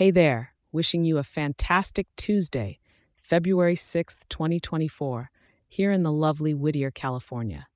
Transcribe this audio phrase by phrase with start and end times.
[0.00, 2.78] Hey there, wishing you a fantastic Tuesday,
[3.22, 5.30] February 6th, 2024,
[5.68, 7.66] here in the lovely Whittier, California.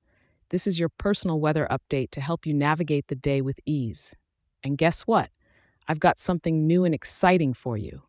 [0.49, 4.15] This is your personal weather update to help you navigate the day with ease.
[4.63, 5.29] And guess what?
[5.87, 8.01] I've got something new and exciting for you.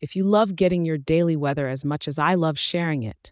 [0.00, 3.30] If you love getting your daily weather as much as I love sharing it,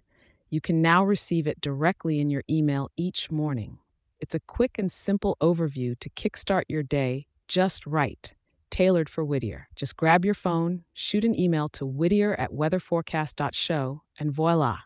[0.51, 3.79] you can now receive it directly in your email each morning.
[4.21, 8.35] It's a quick and simple overview to kickstart your day just right,
[8.79, 9.67] tailored for Whittier.
[9.75, 14.79] Just grab your phone, shoot an email to whittier at weatherforecast.show, and voila.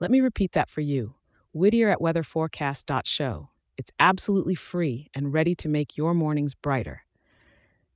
[0.00, 1.14] Let me repeat that for you
[1.52, 3.50] whittier at weatherforecast.show.
[3.76, 7.02] It's absolutely free and ready to make your mornings brighter.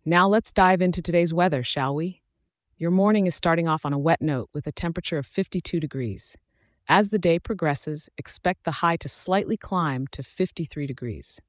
[0.04, 2.20] Now let's dive into today's weather, shall we?
[2.76, 6.36] Your morning is starting off on a wet note with a temperature of 52 degrees.
[6.88, 11.40] As the day progresses, expect the high to slightly climb to 53 degrees.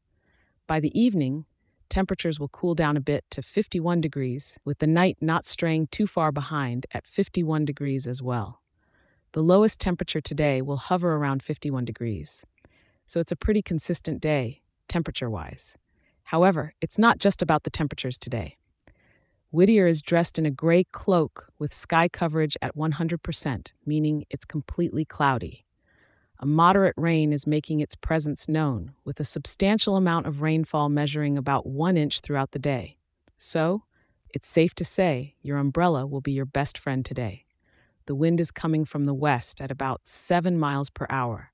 [0.68, 1.48] By the evening,
[1.94, 6.08] temperatures will cool down a bit to 51 degrees, with the night not straying too
[6.08, 8.64] far behind at 51 degrees as well.
[9.34, 12.44] The lowest temperature today will hover around 51 degrees.
[13.06, 15.76] So it's a pretty consistent day, temperature wise.
[16.24, 18.58] However, it's not just about the temperatures today.
[19.52, 25.06] Whittier is dressed in a gray cloak with sky coverage at 100%, meaning it's completely
[25.06, 25.63] cloudy.
[26.44, 31.38] A moderate rain is making its presence known, with a substantial amount of rainfall measuring
[31.38, 32.98] about one inch throughout the day.
[33.38, 33.84] So,
[34.30, 37.46] it's safe to say your umbrella will be your best friend today.
[38.08, 41.54] The wind is coming from the west at about 7 miles per hour,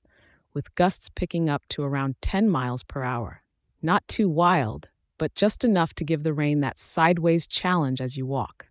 [0.56, 3.44] with gusts picking up to around 10 miles per hour.
[3.84, 8.26] Not too wild, but just enough to give the rain that sideways challenge as you
[8.26, 8.66] walk.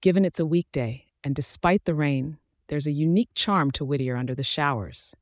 [0.00, 2.38] Given it's a weekday, and despite the rain,
[2.72, 5.14] there's a unique charm to Whittier under the showers.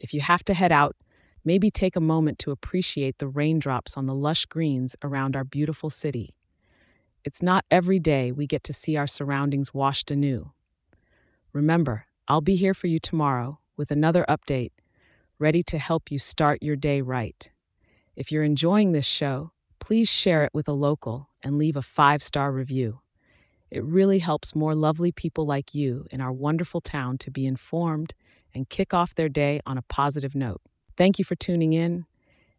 [0.00, 0.96] If you have to head out,
[1.44, 5.88] maybe take a moment to appreciate the raindrops on the lush greens around our beautiful
[5.88, 6.34] city.
[7.24, 10.50] It's not every day we get to see our surroundings washed anew.
[11.52, 14.72] Remember, I'll be here for you tomorrow with another update,
[15.38, 17.52] ready to help you start your day right.
[18.16, 22.20] If you're enjoying this show, please share it with a local and leave a five
[22.20, 22.98] star review.
[23.70, 28.14] It really helps more lovely people like you in our wonderful town to be informed
[28.52, 30.60] and kick off their day on a positive note.
[30.96, 32.06] Thank you for tuning in,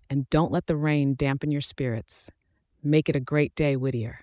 [0.10, 2.32] and don't let the rain dampen your spirits.
[2.82, 4.22] Make it a great day, Whittier.